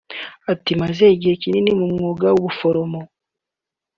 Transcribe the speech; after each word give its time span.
Ati 0.51 0.71
"Maze 0.81 1.03
igihe 1.15 1.35
kinini 1.41 1.71
mu 1.79 1.85
mwuga 1.93 2.27
w’ubuforomo 2.33 3.01